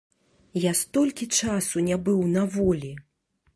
[0.63, 2.93] Я столькі часу не быў на волі!